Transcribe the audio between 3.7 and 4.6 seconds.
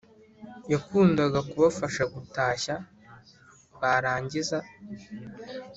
barangiza